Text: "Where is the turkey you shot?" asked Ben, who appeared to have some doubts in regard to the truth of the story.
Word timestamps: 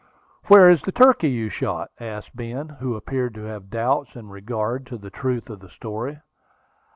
"Where 0.47 0.67
is 0.67 0.81
the 0.81 0.91
turkey 0.91 1.29
you 1.29 1.49
shot?" 1.51 1.91
asked 1.99 2.35
Ben, 2.35 2.69
who 2.69 2.95
appeared 2.95 3.35
to 3.35 3.43
have 3.43 3.65
some 3.65 3.69
doubts 3.69 4.15
in 4.15 4.29
regard 4.29 4.87
to 4.87 4.97
the 4.97 5.11
truth 5.11 5.47
of 5.47 5.59
the 5.59 5.69
story. 5.69 6.19